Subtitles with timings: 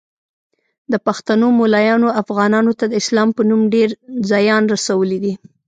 [0.91, 3.89] د پښتنو مولایانو افغانانو ته د اسلام په نوم ډیر
[4.31, 5.33] ځیان رسولی دی